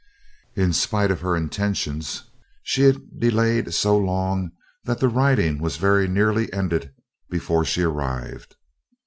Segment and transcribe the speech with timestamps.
[0.55, 2.23] In spite of her intentions,
[2.63, 4.49] she had delayed so long
[4.83, 6.91] that the riding was very nearly ended
[7.29, 8.55] before she arrived.